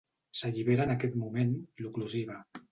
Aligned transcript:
S'allibera 0.39 0.87
en 0.89 0.95
aquest 0.95 1.19
moment 1.25 1.55
l'oclusiva. 1.85 2.43